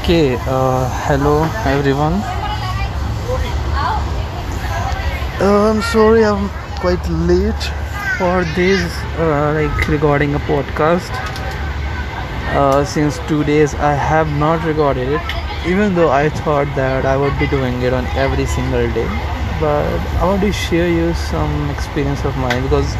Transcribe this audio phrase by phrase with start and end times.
[0.00, 2.14] Okay, uh, hello everyone.
[5.38, 6.48] Uh, I'm sorry I'm
[6.80, 7.62] quite late
[8.16, 8.80] for this,
[9.18, 11.12] uh, like recording a podcast.
[12.56, 15.20] Uh, since two days I have not recorded it,
[15.68, 19.08] even though I thought that I would be doing it on every single day.
[19.60, 22.90] But I want to share you some experience of mine because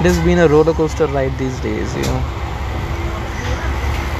[0.00, 2.22] it has been a roller coaster ride these days, you know.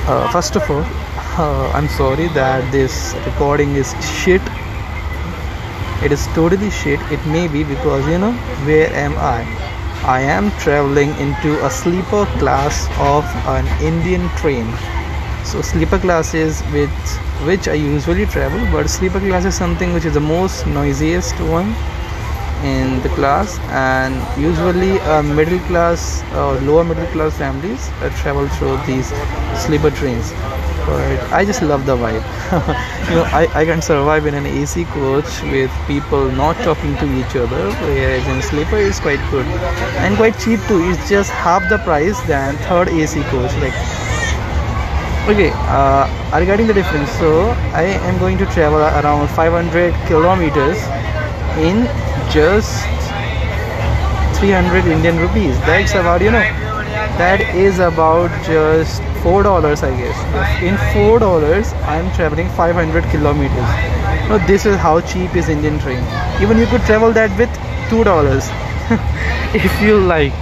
[0.07, 1.04] Uh, first of all,
[1.39, 4.43] uh, I'm sorry that this recording is shit.
[6.03, 7.00] It is totally shit.
[7.11, 8.32] It may be because you know
[8.67, 9.43] where am I?
[10.04, 13.25] I am traveling into a sleeper class of
[13.57, 14.67] an Indian train.
[15.45, 16.90] So sleeper classes with
[17.46, 21.75] which I usually travel, but sleeper class is something which is the most noisiest one
[22.62, 28.48] in the class and usually uh, middle class or lower middle class families uh, travel
[28.57, 29.12] through these
[29.54, 30.32] sleeper trains
[30.87, 32.25] but I just love the vibe.
[33.09, 37.07] you know, I, I can survive in an AC coach with people not talking to
[37.19, 39.47] each other, whereas in sleeper is quite good
[40.05, 40.81] and quite cheap too.
[40.91, 43.53] It's just half the price than third AC coach.
[43.65, 43.75] Like,
[45.29, 46.05] okay, uh,
[46.39, 50.79] regarding the difference, so I am going to travel around 500 kilometers
[51.59, 51.87] in
[52.31, 52.85] just
[54.39, 55.59] 300 Indian rupees.
[55.61, 56.45] That's about you know
[57.19, 60.62] that is about just four dollars i guess.
[60.70, 63.70] In four dollars i'm traveling 500 kilometers.
[64.28, 66.03] Now this is how cheap is indian train.
[66.42, 68.50] Even you could travel that with two dollars.
[69.69, 70.33] If you like.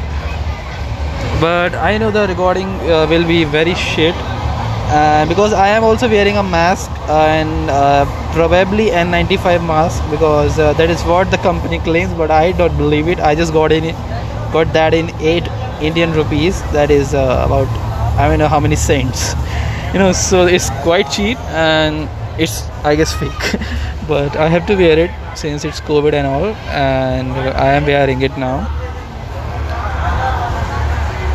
[1.40, 4.14] But i know the recording uh, will be very shit.
[4.98, 10.72] Uh, because i am also wearing a mask and uh, probably n95 mask because uh,
[10.80, 13.20] that is what the company claims but i don't believe it.
[13.30, 13.94] I just got in
[14.58, 15.48] got that in 8
[15.90, 16.60] Indian rupees.
[16.72, 17.81] That is uh, about
[18.16, 19.34] I don't know how many cents
[19.92, 23.60] you know so it's quite cheap and it's I guess fake.
[24.08, 28.22] But I have to wear it since it's COVID and all and I am wearing
[28.22, 28.66] it now.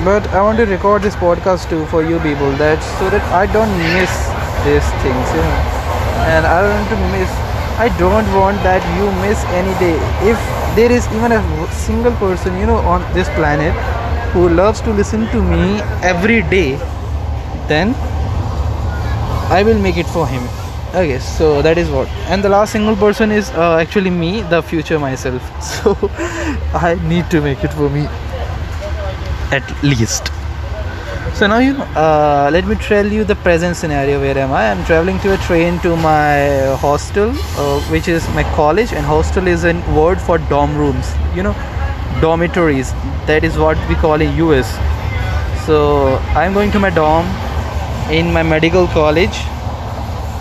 [0.03, 3.45] But I want to record this podcast too for you people that so that I
[3.53, 4.11] don't miss
[4.67, 5.61] these things you know.
[6.33, 7.31] And I don't want to miss
[7.79, 9.95] I don't want that you miss any day.
[10.27, 10.37] If
[10.75, 13.73] there is even a single person you know on this planet
[14.37, 15.63] who loves to listen to me
[16.13, 16.69] every day
[17.69, 17.93] then
[19.57, 20.43] i will make it for him.
[20.99, 22.07] Okay so that is what.
[22.33, 25.47] And the last single person is uh, actually me the future myself.
[25.69, 25.93] So
[26.87, 28.03] i need to make it for me
[29.57, 30.31] at least.
[31.39, 31.73] So now you
[32.03, 34.63] uh, let me tell you the present scenario where am i.
[34.69, 37.33] I'm traveling to a train to my hostel
[37.63, 41.11] uh, which is my college and hostel is a word for dorm rooms.
[41.35, 41.55] You know
[42.21, 42.91] dormitories.
[43.25, 44.77] That is what we call in US
[45.67, 47.25] so I'm going to my dorm
[48.09, 49.37] in my medical college.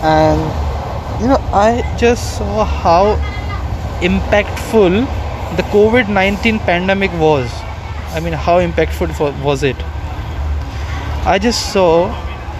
[0.01, 0.39] And
[1.21, 3.15] you know I just saw how
[4.09, 4.95] impactful
[5.57, 7.51] the COVID-19 pandemic was.
[8.13, 9.75] I mean how impactful was it?
[11.25, 11.91] I just saw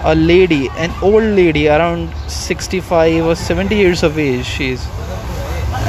[0.04, 4.86] a lady an old lady around 65 or 70 years of age she's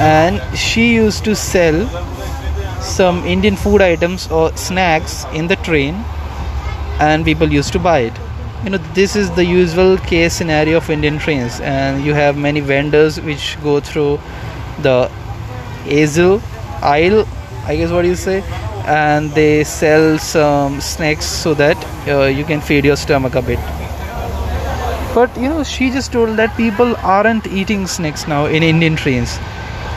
[0.06, 1.78] and she used to sell
[2.82, 5.96] some Indian food items or snacks in the train
[7.00, 8.14] and people used to buy it.
[8.64, 12.60] You know, this is the usual case scenario of Indian trains, and you have many
[12.60, 14.20] vendors which go through
[14.82, 15.10] the
[15.90, 16.42] aisle,
[16.82, 17.26] aisle,
[17.66, 18.42] I guess what you say,
[18.86, 23.60] and they sell some snacks so that uh, you can feed your stomach a bit.
[25.16, 29.40] But you know, she just told that people aren't eating snacks now in Indian trains,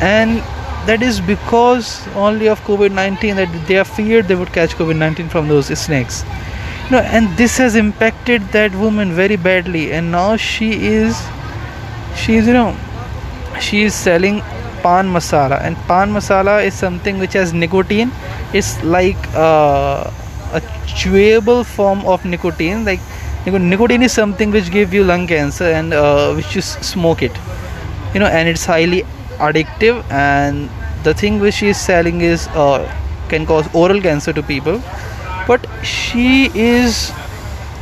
[0.01, 0.41] and
[0.87, 5.49] that is because only of covid-19 that they are feared they would catch covid-19 from
[5.49, 6.25] those snakes.
[6.87, 9.93] You know and this has impacted that woman very badly.
[9.93, 11.21] And now she is
[12.17, 12.77] she is you know
[13.61, 14.41] she is selling
[14.83, 15.61] pan masala.
[15.63, 18.11] And pan masala is something which has nicotine.
[18.53, 20.11] It's like uh,
[20.53, 22.85] a chewable form of nicotine.
[22.85, 23.01] Like
[23.47, 27.33] nicotine is something which gives you lung cancer and uh, which you smoke it.
[28.15, 29.05] You know and it's highly
[29.39, 30.71] addictive and
[31.05, 32.81] the thing which she is selling is uh,
[33.29, 34.81] can cause oral cancer to people
[35.47, 37.11] but she is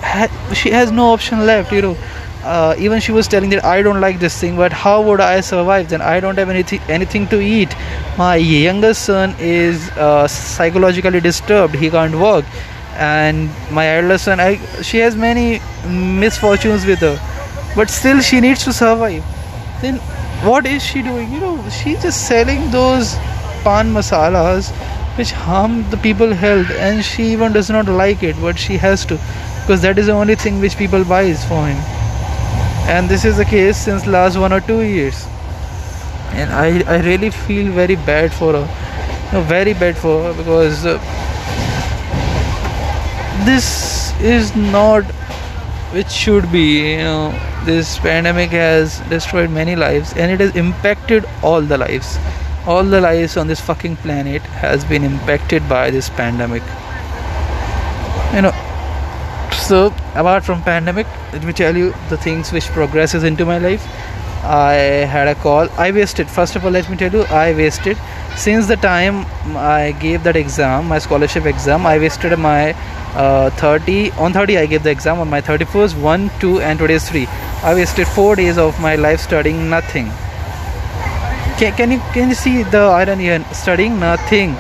[0.03, 1.97] ha- she has no option left you know
[2.43, 5.41] uh, even she was telling that I don't like this thing, but how would I
[5.41, 5.91] survive?
[5.91, 7.75] Then I don't have anything anything to eat.
[8.17, 12.47] My younger son is uh, psychologically disturbed; he can't work,
[12.95, 17.19] and my elder son, I, she has many misfortunes with her,
[17.77, 19.23] but still she needs to survive.
[19.83, 20.01] Then
[20.43, 21.31] what is she doing?
[21.33, 23.15] You know, she's just selling those
[23.65, 24.71] pan masalas
[25.19, 29.05] which harm the people health and she even does not like it but she has
[29.05, 29.19] to
[29.61, 31.77] because that is the only thing which people buys for him.
[32.89, 35.27] And this is the case since last one or two years.
[36.33, 38.67] And i i really feel very bad for her.
[39.33, 40.99] No, very bad for her because uh,
[43.45, 45.05] this is not
[45.93, 47.31] which should be you know
[47.65, 52.19] this pandemic has destroyed many lives and it has impacted all the lives.
[52.67, 56.63] All the lives on this fucking planet has been impacted by this pandemic.
[58.35, 58.55] You know
[59.53, 63.87] so apart from pandemic let me tell you the things which progresses into my life.
[64.43, 64.75] I
[65.15, 65.69] had a call.
[65.77, 67.99] I wasted first of all let me tell you i wasted
[68.43, 69.17] since the time
[69.63, 72.73] i gave that exam my scholarship exam i wasted my
[73.23, 76.95] uh, 30 on 30 i gave the exam on my 31st 1 2 and today
[77.01, 77.27] is 3
[77.71, 80.07] i wasted 4 days of my life studying nothing.
[81.59, 83.45] Can, can you can you see the irony here?
[83.53, 84.55] Studying nothing.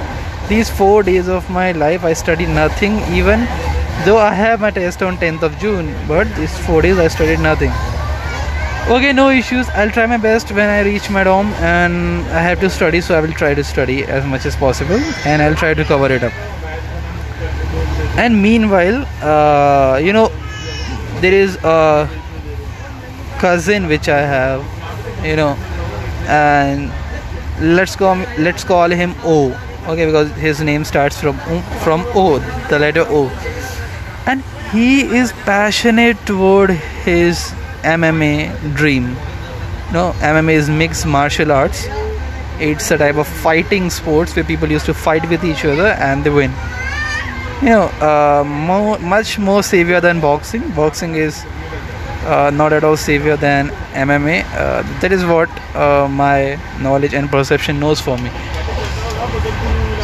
[0.51, 3.47] These 4 days of my life i studied nothing even
[4.05, 7.41] though i have my test on 10th of june but these 4 days i studied
[7.49, 7.73] nothing
[8.91, 9.69] okay no issues.
[9.71, 13.17] I'll try my best when i reach my dorm and i have to study so
[13.17, 15.03] i will try to study as much as possible
[15.33, 16.33] and i'll try to cover it up.
[18.23, 20.29] And meanwhile uh, you know
[21.21, 22.09] there is a
[23.39, 24.65] cousin which i have
[25.25, 25.51] you know
[26.27, 26.91] and
[27.61, 29.37] let's call let's call him o
[29.87, 31.39] okay because his name starts from
[31.87, 32.27] from o
[32.69, 33.23] the letter o.
[34.27, 36.71] And he is passionate toward
[37.07, 39.15] his MMA dream.
[39.93, 41.87] No, MMA is mixed martial arts.
[42.61, 46.23] It's a type of fighting sports where people used to fight with each other and
[46.23, 46.53] they win.
[47.63, 50.71] You know, uh, more, much more savior than boxing.
[50.71, 51.45] Boxing is
[52.25, 54.45] uh, not at all savior than MMA.
[54.55, 58.31] Uh, that is what uh, my knowledge and perception knows for me.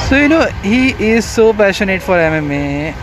[0.09, 2.95] So you know, he is so passionate for MMA,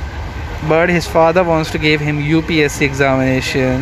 [0.67, 3.81] but his father wants to give him UPSC examination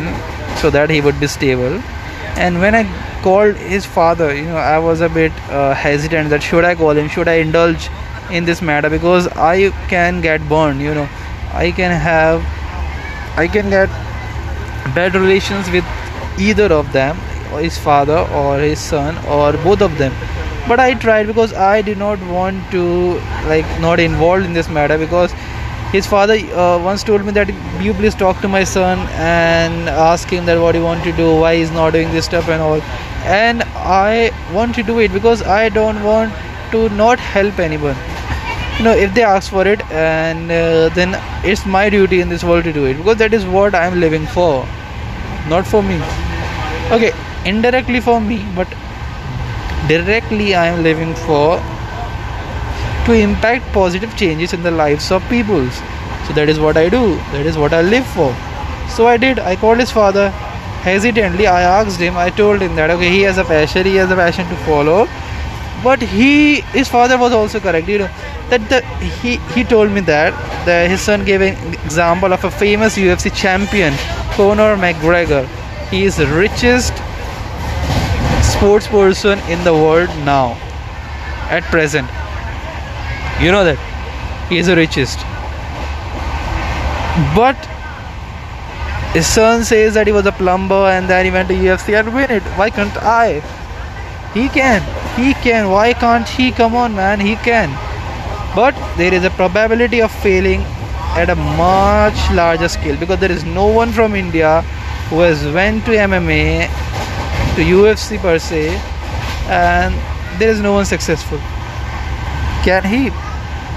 [0.62, 1.80] so that he would be stable.
[2.44, 2.82] And when i
[3.22, 6.96] called his father you know i was a bit uh, hesitant that should i call
[7.00, 7.88] him should i indulge
[8.30, 8.90] in this matter?
[8.90, 11.08] Because i can get burned you know.
[11.52, 12.40] I can have
[13.36, 13.88] i can get
[14.94, 15.84] bad relations with
[16.38, 17.16] either of them
[17.60, 20.14] his father or his son or both of them.
[20.68, 22.84] But i tried because i did not want to
[23.52, 25.34] like not involved in this matter because
[25.92, 27.48] his father uh, once told me that
[27.86, 31.34] you please talk to my son and ask him that what he want to do
[31.40, 32.80] why he's not doing this stuff and all.
[33.40, 36.32] And i want to do it because i don't want
[36.72, 37.96] to not help anyone.
[38.78, 42.42] You know if they ask for it and uh, then it's my duty in this
[42.42, 44.66] world to do it because that is what i'm living for
[45.48, 46.00] not for me.
[46.90, 47.12] Okay
[47.44, 48.68] indirectly for me but
[49.88, 51.60] directly i am living for
[53.06, 55.68] to impact positive changes in the lives of people.
[56.26, 57.16] So that is what I do.
[57.32, 58.32] That is what I live for.
[58.88, 59.38] So I did.
[59.38, 60.30] I called his father.
[60.86, 62.16] Hesitantly, I asked him.
[62.16, 63.86] I told him that okay, he has a passion.
[63.86, 65.08] He has a passion to follow.
[65.82, 67.88] But he, his father was also correct.
[67.88, 68.10] You know
[68.50, 68.80] that the
[69.22, 70.32] he he told me that
[70.66, 73.94] that his son gave an example of a famous UFC champion,
[74.36, 75.46] Conor McGregor.
[75.90, 76.94] He is the richest
[78.52, 80.56] sports person in the world now,
[81.50, 82.08] at present
[83.40, 83.78] you know that
[84.48, 85.18] he is the richest.
[87.34, 87.56] But
[89.12, 92.14] his son says that he was a plumber and then he went to UFC and
[92.14, 92.42] win it.
[92.60, 93.40] Why can't I?
[94.34, 94.80] He can.
[95.16, 95.70] He can.
[95.70, 96.50] Why can't he?
[96.50, 97.20] Come on, man.
[97.20, 97.68] He can.
[98.54, 100.62] But there is a probability of failing
[101.20, 104.62] at a much larger scale because there is no one from India
[105.10, 106.66] who has went to MMA,
[107.56, 108.68] to UFC per se,
[109.48, 109.94] and
[110.38, 111.38] there is no one successful.
[112.64, 113.10] Can he?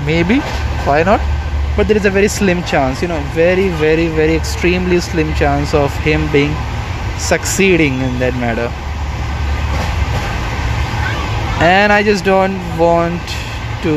[0.04, 0.40] maybe.
[0.86, 1.22] Why not?
[1.76, 5.74] But there is a very slim chance you know very very very extremely slim chance
[5.74, 6.56] of him being
[7.20, 8.70] succeeding in that matter.
[11.64, 13.22] And i just don't want
[13.84, 13.96] to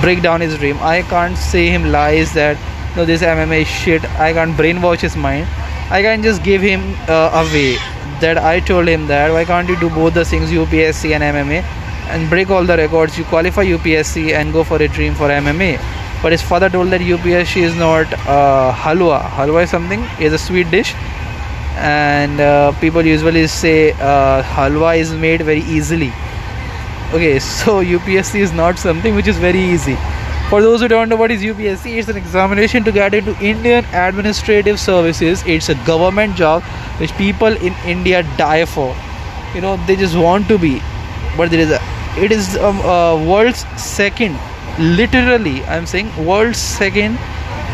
[0.00, 0.78] break down his dream.
[0.80, 2.56] I can't say him lies that
[2.96, 4.04] no this mma shit.
[4.28, 5.48] I can't brainwash his mind.
[5.90, 7.76] I can just give him uh, a way
[8.20, 11.62] that i told him that why can't you do both the things upsc and mma
[12.08, 13.18] and break all the records.
[13.18, 15.78] You qualify upsc and go for a dream for mma
[16.24, 19.20] but his father told that upsc is not uh, halwa.
[19.38, 20.94] Halwa is something is a sweet dish.
[21.76, 26.12] And uh, people usually say uh, halwa is made very easily.
[27.12, 29.96] Okay so upsc is not something which is very easy.
[30.48, 33.84] For those who don't know what is upsc it's an examination to get into indian
[34.06, 35.42] administrative services.
[35.46, 36.62] It's a government job
[37.02, 38.94] which people in india die for.
[39.54, 40.80] You know they just want to be
[41.36, 44.38] but there is a it is um, uh, world's second
[44.78, 47.18] literally i'm saying world's second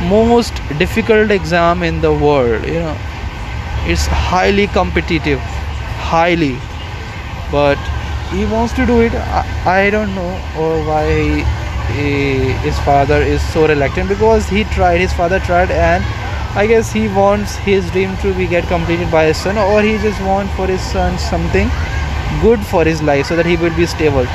[0.08, 2.96] most difficult exam in the world you know.
[3.86, 5.40] It's highly competitive
[6.10, 6.56] highly.
[7.50, 7.78] But
[8.30, 9.14] he wants to do it.
[9.14, 11.06] I, I don't know or why
[11.94, 16.04] he, his father is so reluctant because he tried his father tried and
[16.54, 19.98] i guess he wants his dream to be get completed by his son or he
[19.98, 21.68] just want for his son something
[22.40, 24.26] good for his life so that he will be stable.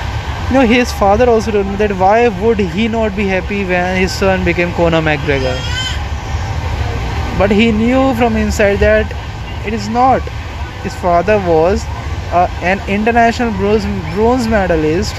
[0.48, 3.98] You know his father also told me that why would he not be happy when
[4.00, 5.56] his son became conor mcgregor?
[7.40, 9.12] But he knew from inside that
[9.66, 10.22] it is not.
[10.84, 11.84] His father was
[12.32, 15.16] uh, an international bronze, bronze medalist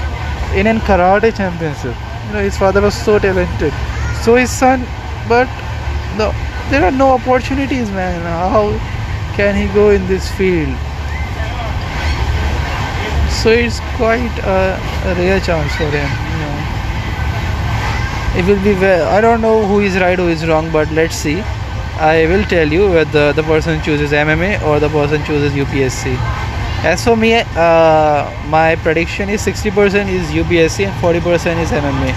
[0.55, 1.95] in a karate championship.
[2.27, 3.73] You know his father was so talented.
[4.23, 4.85] So his son
[5.27, 5.47] but
[6.17, 6.33] no
[6.69, 8.21] there are no opportunities man.
[8.21, 8.69] How
[9.35, 10.75] can he go in this field
[13.43, 14.79] so it's quite a,
[15.09, 16.55] a rare chance for him you know.
[18.39, 21.15] It will be very, i don't know who is right who is wrong but let's
[21.15, 21.41] see.
[21.99, 26.15] I will tell you whether the person chooses mma or the person chooses upsc
[26.83, 32.11] as for me uh, my prediction is 60% is upsc and 40% is mma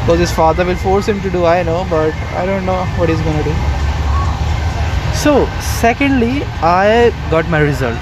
[0.00, 3.08] because his father will force him to do i know but i don't know what
[3.08, 3.54] he's gonna do.
[5.22, 7.98] So secondly i got my result.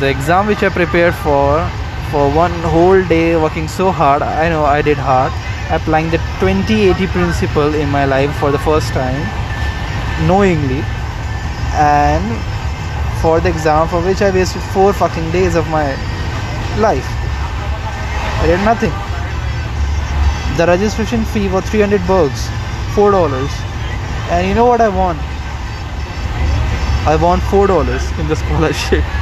[0.00, 1.70] The exam which i prepared for
[2.12, 5.32] for one whole day working so hard i know i did hard
[5.70, 9.42] applying the 2080 principle in my life for the first time
[10.26, 10.82] knowingly.
[11.74, 12.24] And
[13.20, 15.86] for the exam for which i wasted four fucking days of my
[16.78, 17.06] life.
[18.42, 18.92] I did nothing.
[20.58, 22.48] The registration fee was 300 bucks
[22.94, 23.50] four dollars.
[24.30, 25.16] And you know what i won
[27.12, 29.04] i won four dollars in the scholarship.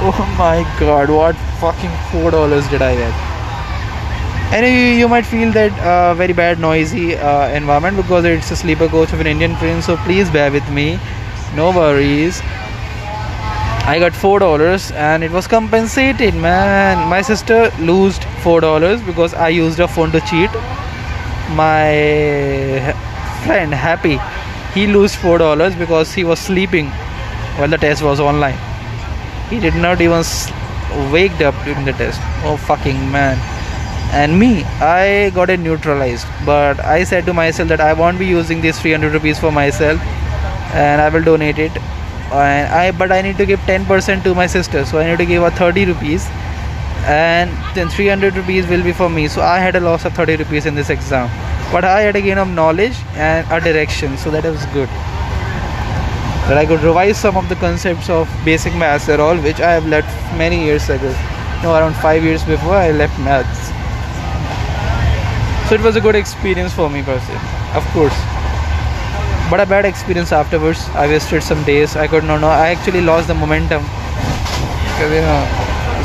[0.00, 3.14] Oh my god what fucking four dollars did i get?
[4.50, 4.68] You,
[5.00, 9.12] you might feel that uh, very bad noisy uh, environment because it's a sleeper coach
[9.12, 10.98] of an indian train so please bear with me.
[11.54, 12.40] No worries.
[13.90, 17.08] I got four dollars and it was compensated man.
[17.08, 20.50] My sister lost four dollars because i used her phone to cheat.
[21.62, 22.94] My
[23.44, 24.18] friend happy
[24.74, 26.90] he lost four dollars because he was sleeping
[27.58, 28.58] while the test was online.
[29.50, 30.22] He did not even
[31.12, 32.20] waked up during the test.
[32.44, 33.38] Oh fucking man.
[34.12, 36.26] And me i got it neutralized.
[36.44, 40.00] But i said to myself that i won't be using these 300 rupees for myself
[40.74, 41.72] and i will donate it.
[42.32, 45.26] And i but i need to give 10% to my sister so i need to
[45.26, 46.26] give her 30 rupees.
[47.06, 49.28] And then 300 rupees will be for me.
[49.28, 51.30] So i had a loss of 30 rupees in this exam.
[51.70, 54.88] But i had a gain of knowledge and a direction so that was good
[56.48, 59.72] that I could revise some of the concepts of basic maths at all which I
[59.72, 61.14] have left many years ago.
[61.62, 63.68] No, around five years before I left maths.
[65.68, 67.34] So it was a good experience for me per se,
[67.74, 68.16] of course.
[69.50, 70.88] But a bad experience afterwards.
[70.94, 71.96] I wasted some days.
[71.96, 72.48] I could not know.
[72.48, 73.82] I actually lost the momentum.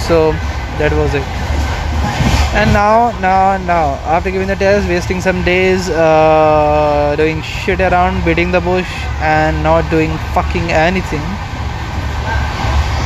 [0.07, 0.33] So
[0.79, 3.95] that was it and now now now.
[4.05, 8.89] After giving the test wasting some days uh, doing shit around beating the bush
[9.21, 11.25] and not doing fucking anything.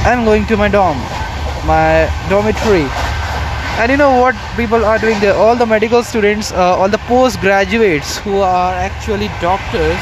[0.04, 0.98] I'm going to my dorm.
[1.66, 2.88] My dormitory.
[3.80, 5.34] And you know what people are doing there?
[5.34, 10.00] All the medical students uh, all the post graduates who are actually doctors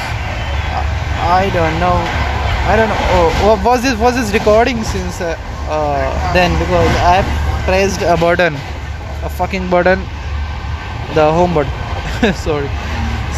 [1.26, 1.98] i don't know.
[2.68, 2.98] I don't know.
[3.16, 5.38] Oh, was this was this recording since uh,
[5.70, 6.52] uh then?
[6.60, 7.22] Because i
[7.66, 8.58] pressed a button
[9.26, 10.00] a fucking button.
[11.16, 12.34] The home button.
[12.48, 12.70] Sorry.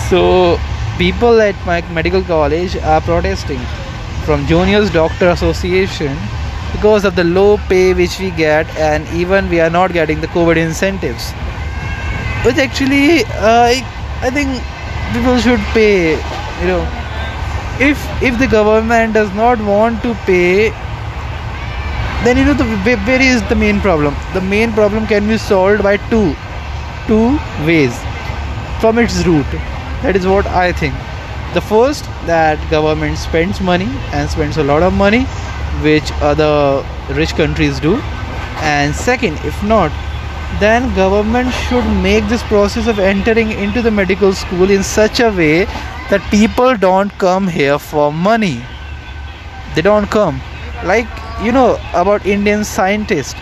[0.10, 0.60] So
[0.98, 3.60] people at my medical college are protesting
[4.26, 6.18] from juniors doctor association
[6.72, 10.28] because of the low pay which we get and even we are not getting the
[10.28, 11.32] covid incentives.
[12.46, 13.74] Which actually uh,
[14.28, 14.62] i think
[15.14, 16.16] people should pay
[16.62, 16.84] you know.
[17.80, 20.74] If if the government does not want to pay
[22.28, 22.66] then you know the
[23.08, 24.14] where is the main problem?
[24.34, 26.36] The main problem can be solved by two
[27.10, 28.00] two ways
[28.82, 29.54] from its root.
[30.06, 30.94] That is what i think.
[31.54, 35.22] The first that government spends money and spends a lot of money
[35.86, 36.52] which other
[37.20, 37.94] rich countries do.
[38.72, 40.04] And second if not
[40.64, 45.30] then government should make this process of entering into the medical school in such a
[45.40, 45.56] way
[46.12, 48.58] that people don't come here for money.
[49.76, 50.42] They don't come.
[50.84, 51.08] Like
[51.44, 53.36] you know about Indian scientists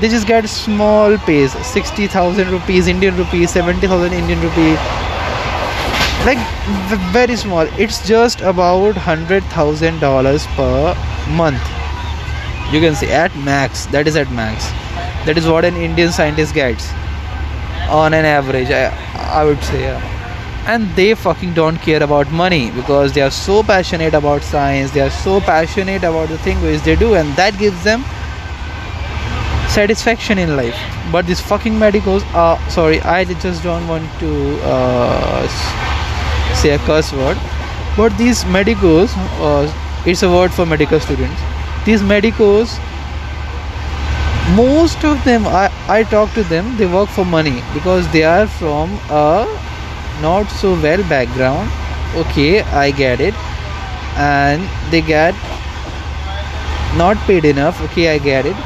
[0.00, 4.78] they just get small pays 60,000 rupees Indian rupees 70,000 Indian rupees
[6.24, 6.38] like
[7.12, 7.68] very small.
[7.78, 10.94] It's just about hundred thousand dollars per
[11.28, 11.62] month.
[12.72, 13.86] You can see at max.
[13.86, 14.64] That is at max.
[15.26, 16.90] That is what an Indian scientist gets.
[17.88, 20.13] On an average I, I would say yeah
[20.66, 25.00] and they fucking don't care about money because they are so passionate about science they
[25.00, 28.04] are so passionate about the thing which they do and that gives them
[29.68, 30.78] satisfaction in life.
[31.10, 35.48] But these fucking medicos are sorry i just don't want to uh,
[36.62, 37.36] say a curse word.
[37.96, 39.16] But these medicos
[39.48, 39.72] uh,
[40.06, 41.40] it's a word for medical students.
[41.84, 42.78] These medicos
[44.56, 48.46] most of them I, I talk to them they work for money because they are
[48.46, 49.46] from a
[50.20, 51.70] not so well background.
[52.16, 53.34] Okay i get it.
[54.16, 55.34] And they get
[56.96, 57.80] not paid enough.
[57.88, 58.56] Okay i get it.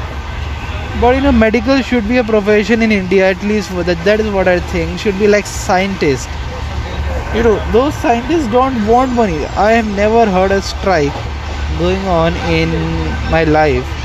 [1.01, 4.19] But you know medical should be a profession in india at least for that that
[4.19, 4.99] is what i think.
[4.99, 6.29] Should be like scientist.
[7.35, 9.45] You know those scientists don't want money.
[9.67, 11.25] I have never heard a strike
[11.77, 12.71] going on in
[13.31, 13.95] my life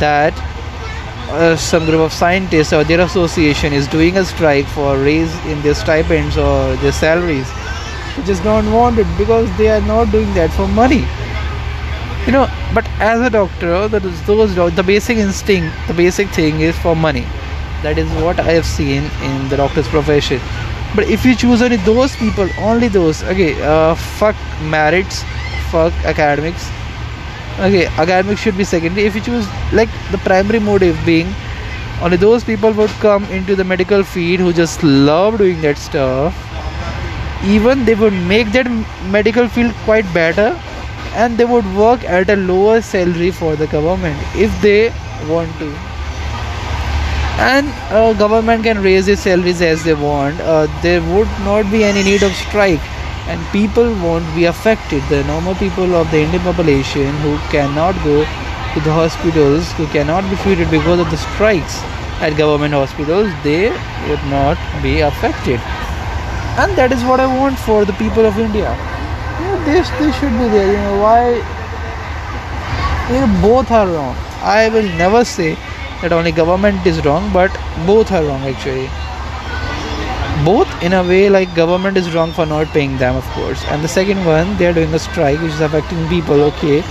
[0.00, 0.41] that
[1.32, 5.60] uh, some group of scientists or their association is doing a strike for raise in
[5.62, 7.48] their stipends or their salaries.
[8.16, 11.04] They just don't want it because they are not doing that for money.
[12.26, 16.60] You know but as a doctor that is those the basic instinct the basic thing
[16.60, 17.26] is for money.
[17.82, 20.40] That is what i have seen in the doctor's profession.
[20.94, 25.24] But if you choose only those people only those okay uh, fuck merits
[25.70, 26.70] fuck academics
[27.60, 29.06] okay academics should be secondary.
[29.06, 31.32] If you choose like the primary motive being
[32.02, 36.34] only those people would come into the medical field who just love doing that stuff.
[37.44, 38.68] Even they would make that
[39.10, 40.58] medical field quite better
[41.14, 44.92] and they would work at a lower salary for the government if they
[45.28, 45.70] want to.
[47.38, 50.40] And uh, government can raise their salaries as they want.
[50.40, 52.80] Uh, there would not be any need of strike
[53.28, 55.02] and people won't be affected.
[55.08, 58.24] The normal people of the indian population who cannot go
[58.74, 61.80] to the hospitals who cannot be treated because of the strikes
[62.26, 63.70] at government hospitals they
[64.08, 65.60] would not be affected.
[66.62, 68.70] And that is what i want for the people of india.
[69.40, 69.88] You know this
[70.18, 71.20] should be there you know why?
[73.12, 74.16] You know both are wrong.
[74.42, 75.54] I will never say
[76.02, 77.56] that only government is wrong but
[77.86, 78.88] both are wrong actually
[80.44, 83.64] both in a way like government is wrong for not paying them of course.
[83.66, 86.82] And the second one they are doing a strike which is affecting people okay.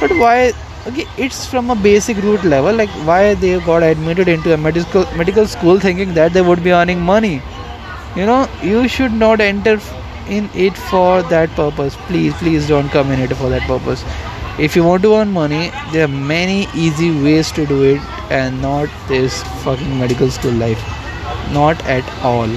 [0.00, 0.52] But why
[0.86, 5.06] okay it's from a basic root level like why they got admitted into a medical
[5.16, 7.42] medical school thinking that they would be earning money?
[8.16, 9.80] You know you should not enter
[10.28, 11.96] in it for that purpose.
[12.06, 14.04] Please please don't come in it for that purpose.
[14.58, 18.60] If you want to earn money there are many easy ways to do it and
[18.60, 20.82] not this fucking medical school life.
[21.52, 22.48] Not at all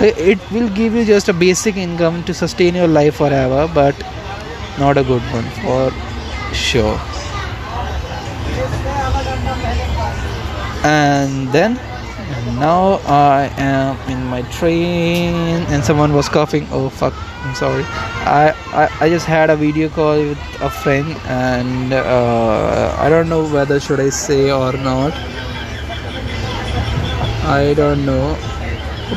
[0.00, 3.94] it will give you just a basic income to sustain your life forever but
[4.78, 5.90] not a good one for
[6.54, 7.00] sure.
[10.84, 11.74] And then
[12.60, 15.34] now i am in my train
[15.72, 16.66] and someone was coughing.
[16.70, 17.84] Oh fuck i'm sorry.
[17.84, 23.28] I i, I just had a video call with a friend and uh, i don't
[23.30, 25.14] know whether should i say or not.
[27.48, 28.36] I don't know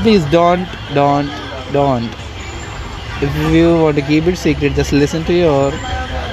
[0.04, 1.30] please don't don't
[1.72, 2.10] don't.
[3.22, 5.72] If you want to keep it secret just listen to your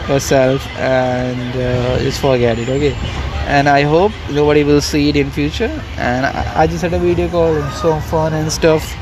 [0.09, 2.95] yourself and uh, just forget it okay?
[3.47, 5.73] And i hope nobody will see it in future.
[5.97, 8.95] And i, I just had a video call and so fun and stuff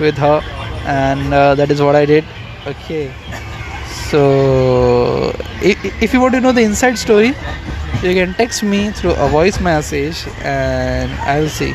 [0.00, 0.40] with her.
[0.84, 2.24] And uh, that is what i did
[2.66, 3.12] okay?
[4.10, 7.34] So if, if you want to know the inside story
[8.02, 11.72] you can text me through a voice message and i'll see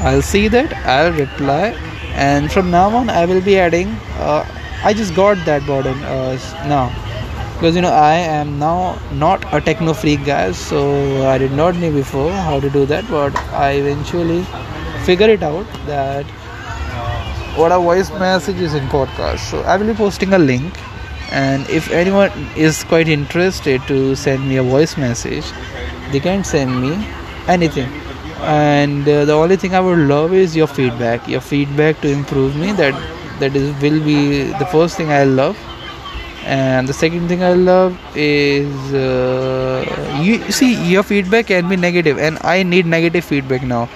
[0.00, 1.76] I'll see that I'll reply
[2.14, 4.44] and from now on I will be adding uh,
[4.82, 6.92] I just got that button uh, now.
[7.54, 11.76] Because you know I am now not a techno freak guys, so I did not
[11.76, 14.44] know before how to do that but I eventually
[15.04, 16.26] figure it out that
[17.56, 19.38] what a voice message is in podcast.
[19.50, 20.74] So I will be posting a link
[21.30, 25.44] and if anyone is quite interested to send me a voice message
[26.12, 26.92] they can send me
[27.48, 27.90] anything
[28.40, 31.28] and uh, the only thing i would love is your feedback.
[31.28, 32.94] Your feedback to improve me that
[33.40, 35.56] that is will be the first thing i love.
[36.44, 42.18] And the second thing i love is uh, you see your feedback can be negative
[42.18, 43.88] and i need negative feedback now.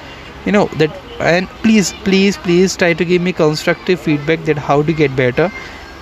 [0.47, 4.83] You know that and please please please try to give me constructive feedback that how
[4.83, 5.51] to get better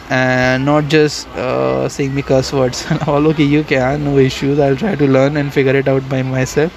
[0.09, 2.87] and not just uh, saying me curse words.
[3.07, 4.61] All okay you can no issues.
[4.61, 6.73] I'll try to learn and figure it out by myself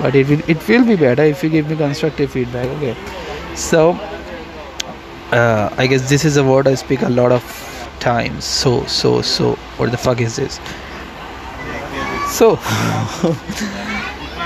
[0.00, 2.96] but it will it will be better if you give me constructive feedback okay
[3.54, 3.90] so
[5.32, 7.42] uh, i guess this is a word i speak a lot of
[8.00, 10.60] times so so so what the fuck is this
[12.28, 12.58] so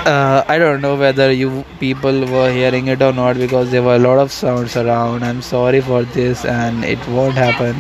[0.06, 3.96] uh, I don't know whether you people were hearing it or not because there were
[3.96, 5.22] a lot of sounds around.
[5.24, 7.76] I'm sorry for this, and it won't happen,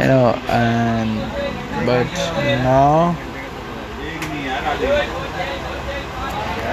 [0.00, 0.34] you know.
[0.48, 1.18] And
[1.86, 2.12] but
[2.62, 3.16] now,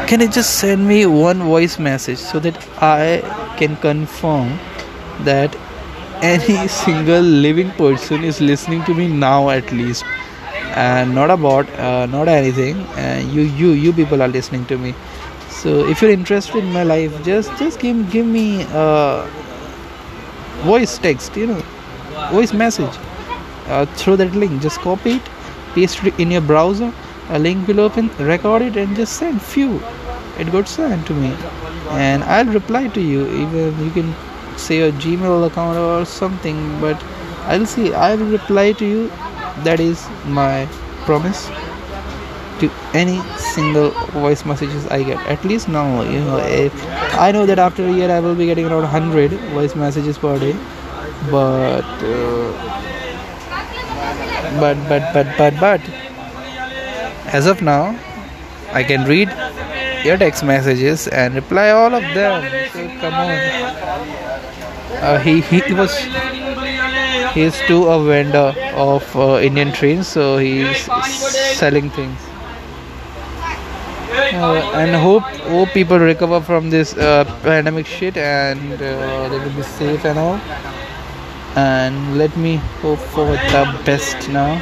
[0.07, 3.21] can you just send me one voice message so that I
[3.57, 4.57] can confirm
[5.25, 5.55] that
[6.21, 10.05] any single living person is listening to me now at least?
[10.75, 12.77] And not about uh, not anything.
[13.03, 14.93] Uh, you you you people are listening to me.
[15.49, 19.27] So if you're interested in my life just just give give me a
[20.69, 21.61] voice text you know
[22.31, 23.03] voice message.
[23.67, 25.29] Uh, through that link just copy it
[25.73, 26.93] paste it in your browser
[27.29, 29.81] a link will open record it and just send few.
[30.39, 31.33] It got sent to me.
[31.89, 33.27] And i'll reply to you.
[33.43, 34.13] Even you can
[34.57, 37.03] say a gmail account or something but
[37.45, 39.07] i'll see i will reply to you.
[39.65, 40.67] That is my
[41.05, 41.49] promise
[42.59, 43.91] to any single
[44.25, 45.19] voice messages i get.
[45.27, 46.73] At least now you know if
[47.25, 50.37] i know that after a year i will be getting around 100 voice messages per
[50.39, 50.55] day
[51.31, 51.85] but
[52.15, 52.87] uh,
[54.59, 55.81] but but but but but
[57.27, 57.97] as of now
[58.71, 59.29] i can read
[60.03, 63.77] your text messages and reply all of them so come on
[65.01, 65.93] uh, he he was
[67.33, 70.89] he's too a vendor of uh, Indian trains, so he's
[71.57, 72.19] selling things.
[74.33, 79.55] Uh, and hope hope people recover from this uh, pandemic shit and uh, they will
[79.55, 80.39] be safe and all.
[81.55, 84.57] And let me hope for the best now.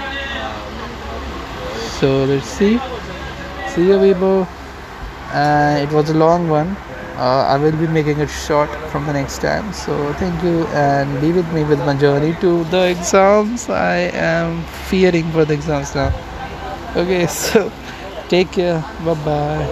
[2.05, 2.77] So let's see.
[3.73, 4.47] See you, people.
[5.33, 6.77] Uh, it was a long one
[7.17, 9.73] uh, I will be making it short from the next time.
[9.73, 13.69] So thank you and be with me with my journey to the exams.
[13.69, 16.13] I am fearing for the exams now.
[16.95, 17.71] Okay, so
[18.29, 18.81] take care.
[19.03, 19.63] Bye bye.